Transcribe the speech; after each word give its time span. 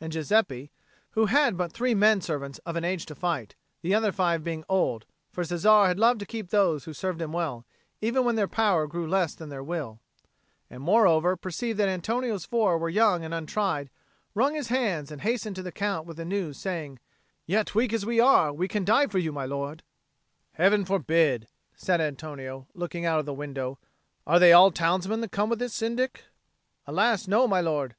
And 0.00 0.10
Giuseppe, 0.10 0.70
who 1.10 1.26
had 1.26 1.54
but 1.58 1.70
three 1.70 1.94
men 1.94 2.22
servants 2.22 2.58
of 2.64 2.76
an 2.76 2.84
age 2.86 3.04
to 3.04 3.14
fight, 3.14 3.56
the 3.82 3.94
other 3.94 4.10
five 4.10 4.42
being 4.42 4.64
old 4.70 5.04
(for 5.30 5.44
Cesare 5.44 5.86
had 5.88 5.98
loved 5.98 6.18
to 6.20 6.24
keep 6.24 6.48
those 6.48 6.84
who 6.86 6.94
served 6.94 7.20
him 7.20 7.30
well, 7.30 7.66
even 8.00 8.24
when 8.24 8.36
their 8.36 8.48
power 8.48 8.86
grew 8.86 9.06
less 9.06 9.34
than 9.34 9.50
their 9.50 9.62
will), 9.62 10.00
and 10.70 10.82
moreover 10.82 11.36
perceived 11.36 11.78
that 11.78 11.90
Antonio's 11.90 12.46
four 12.46 12.78
were 12.78 12.88
young 12.88 13.22
and 13.22 13.34
untried, 13.34 13.90
wrung 14.34 14.54
his 14.54 14.68
hands 14.68 15.10
and 15.10 15.20
hastened 15.20 15.56
to 15.56 15.62
the 15.62 15.70
Count 15.72 16.06
with 16.06 16.16
the 16.16 16.24
news, 16.24 16.56
saying, 16.56 16.98
"Yet 17.44 17.74
weak 17.74 17.92
as 17.92 18.06
we 18.06 18.18
are, 18.18 18.54
we 18.54 18.68
can 18.68 18.82
die 18.82 19.08
for 19.08 19.18
you, 19.18 19.30
my 19.30 19.44
lord." 19.44 19.82
"Heaven 20.52 20.86
forbid!" 20.86 21.48
said 21.76 22.00
Antonio, 22.00 22.66
looking 22.72 23.04
out 23.04 23.20
of 23.20 23.26
the 23.26 23.34
window. 23.34 23.78
"Are 24.26 24.38
they 24.38 24.54
all 24.54 24.70
townsmen 24.70 25.20
that 25.20 25.32
come 25.32 25.50
with 25.50 25.58
this 25.58 25.74
Syndic?" 25.74 26.24
"Alas, 26.86 27.28
no, 27.28 27.46
my 27.46 27.60
lord. 27.60 27.94